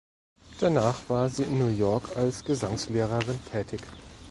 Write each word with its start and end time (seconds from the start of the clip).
Danach 0.59 1.07
war 1.11 1.29
sie 1.29 1.43
in 1.43 1.59
New 1.59 1.69
York 1.69 2.17
als 2.17 2.43
Gesangslehrerin 2.43 3.37
tätig. 3.51 3.81